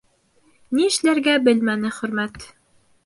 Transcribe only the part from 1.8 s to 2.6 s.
Хөрмәт.